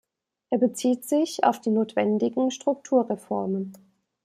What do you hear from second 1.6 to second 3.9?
die notwendigen Strukturreformen.